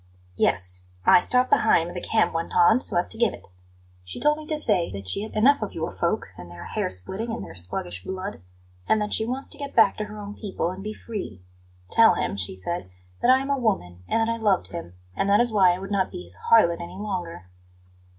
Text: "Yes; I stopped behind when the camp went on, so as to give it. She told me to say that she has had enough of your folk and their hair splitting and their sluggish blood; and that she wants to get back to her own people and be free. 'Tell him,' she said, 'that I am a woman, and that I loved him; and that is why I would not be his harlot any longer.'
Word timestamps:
"Yes; 0.35 0.85
I 1.05 1.19
stopped 1.19 1.51
behind 1.51 1.85
when 1.85 1.93
the 1.93 2.01
camp 2.01 2.33
went 2.33 2.53
on, 2.55 2.79
so 2.79 2.97
as 2.97 3.07
to 3.09 3.19
give 3.19 3.35
it. 3.35 3.49
She 4.03 4.19
told 4.19 4.39
me 4.39 4.47
to 4.47 4.57
say 4.57 4.91
that 4.93 5.07
she 5.07 5.21
has 5.21 5.31
had 5.31 5.37
enough 5.37 5.61
of 5.61 5.73
your 5.73 5.91
folk 5.91 6.29
and 6.39 6.49
their 6.49 6.63
hair 6.65 6.89
splitting 6.89 7.31
and 7.31 7.45
their 7.45 7.53
sluggish 7.53 8.03
blood; 8.03 8.41
and 8.87 8.99
that 8.99 9.13
she 9.13 9.27
wants 9.27 9.51
to 9.51 9.59
get 9.59 9.75
back 9.75 9.97
to 9.97 10.05
her 10.05 10.17
own 10.17 10.33
people 10.33 10.71
and 10.71 10.83
be 10.83 10.95
free. 10.95 11.43
'Tell 11.91 12.15
him,' 12.15 12.35
she 12.35 12.55
said, 12.55 12.89
'that 13.21 13.29
I 13.29 13.41
am 13.41 13.51
a 13.51 13.59
woman, 13.59 14.03
and 14.07 14.27
that 14.27 14.33
I 14.33 14.37
loved 14.37 14.71
him; 14.71 14.95
and 15.15 15.29
that 15.29 15.39
is 15.39 15.51
why 15.51 15.71
I 15.71 15.77
would 15.77 15.91
not 15.91 16.09
be 16.11 16.23
his 16.23 16.39
harlot 16.49 16.81
any 16.81 16.97
longer.' 16.97 17.45